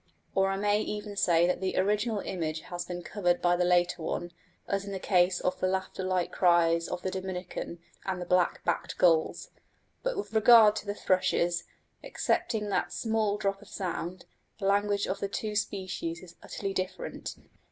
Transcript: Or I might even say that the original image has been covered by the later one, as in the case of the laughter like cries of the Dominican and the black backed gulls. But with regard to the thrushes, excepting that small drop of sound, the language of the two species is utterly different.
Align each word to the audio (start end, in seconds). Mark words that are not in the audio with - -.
Or 0.33 0.49
I 0.49 0.57
might 0.57 0.87
even 0.87 1.15
say 1.15 1.45
that 1.45 1.61
the 1.61 1.77
original 1.77 2.21
image 2.21 2.61
has 2.61 2.85
been 2.85 3.03
covered 3.03 3.39
by 3.39 3.55
the 3.55 3.63
later 3.63 4.01
one, 4.01 4.31
as 4.67 4.83
in 4.83 4.91
the 4.93 4.97
case 4.99 5.39
of 5.39 5.59
the 5.59 5.67
laughter 5.67 6.03
like 6.03 6.31
cries 6.31 6.87
of 6.87 7.03
the 7.03 7.11
Dominican 7.11 7.77
and 8.03 8.19
the 8.19 8.25
black 8.25 8.65
backed 8.65 8.97
gulls. 8.97 9.51
But 10.01 10.17
with 10.17 10.33
regard 10.33 10.75
to 10.77 10.87
the 10.87 10.95
thrushes, 10.95 11.65
excepting 12.03 12.69
that 12.69 12.91
small 12.91 13.37
drop 13.37 13.61
of 13.61 13.67
sound, 13.67 14.25
the 14.57 14.65
language 14.65 15.05
of 15.05 15.19
the 15.19 15.27
two 15.29 15.55
species 15.55 16.23
is 16.23 16.35
utterly 16.41 16.73
different. 16.73 17.35